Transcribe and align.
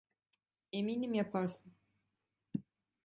Eminim 0.71 1.13
yaparsın. 1.13 1.73